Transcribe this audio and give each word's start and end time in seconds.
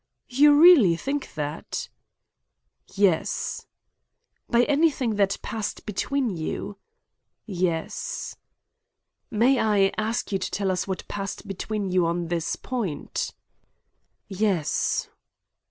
"You 0.29 0.59
really 0.59 0.95
think 0.95 1.35
that?" 1.35 1.87
"Yes." 2.95 3.67
"By 4.49 4.63
anything 4.63 5.13
that 5.17 5.37
passed 5.43 5.85
between 5.85 6.35
you?" 6.35 6.79
"Yes." 7.45 8.35
"May 9.29 9.59
I 9.59 9.91
ask 9.99 10.31
you 10.31 10.39
to 10.39 10.49
tell 10.49 10.71
us 10.71 10.87
what 10.87 11.07
passed 11.07 11.47
between 11.47 11.91
you 11.91 12.07
on 12.07 12.29
this 12.29 12.55
point?" 12.55 13.35
"Yes." 14.27 15.07